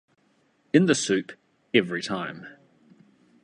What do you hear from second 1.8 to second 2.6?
time.